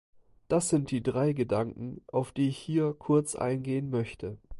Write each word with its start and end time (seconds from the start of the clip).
Das 0.47 0.67
sind 0.69 0.89
die 0.89 1.03
drei 1.03 1.31
Gedanken, 1.33 2.01
auf 2.07 2.31
die 2.31 2.47
ich 2.47 2.57
hier 2.57 2.95
kurz 2.95 3.35
eingehen 3.35 3.91
möchte. 3.91 4.39